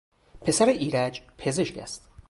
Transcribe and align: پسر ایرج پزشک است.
پسر 0.41 0.65
ایرج 0.65 1.21
پزشک 1.37 1.77
است. 1.77 2.09